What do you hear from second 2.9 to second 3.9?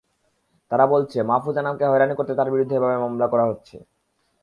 মামলা করা হচ্ছে।